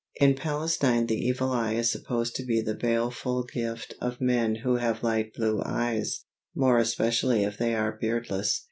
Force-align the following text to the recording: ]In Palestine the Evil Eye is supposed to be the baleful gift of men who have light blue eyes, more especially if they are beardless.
]In 0.19 0.33
Palestine 0.33 1.05
the 1.05 1.15
Evil 1.15 1.51
Eye 1.51 1.73
is 1.73 1.91
supposed 1.91 2.35
to 2.37 2.43
be 2.43 2.59
the 2.59 2.73
baleful 2.73 3.43
gift 3.43 3.93
of 4.01 4.19
men 4.19 4.55
who 4.63 4.77
have 4.77 5.03
light 5.03 5.31
blue 5.35 5.61
eyes, 5.63 6.25
more 6.55 6.79
especially 6.79 7.43
if 7.43 7.55
they 7.59 7.75
are 7.75 7.91
beardless. 8.01 8.59